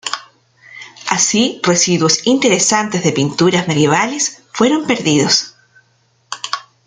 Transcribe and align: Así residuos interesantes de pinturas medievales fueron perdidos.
Así 1.09 1.61
residuos 1.63 2.25
interesantes 2.25 3.03
de 3.03 3.11
pinturas 3.11 3.67
medievales 3.67 4.41
fueron 4.51 4.87
perdidos. 4.87 5.55